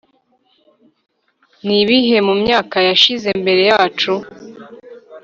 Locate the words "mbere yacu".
3.41-4.13